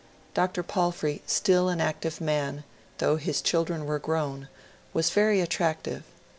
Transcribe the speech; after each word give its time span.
Dr. 0.33 0.63
Palfrey, 0.63 1.21
still 1.27 1.69
an 1.69 1.79
active 1.79 2.19
man,— 2.19 2.63
though 2.97 3.17
his 3.17 3.39
children 3.39 3.85
were 3.85 3.99
grown,— 3.99 4.47
was 4.95 5.11
very 5.11 5.41
attractive. 5.41 6.01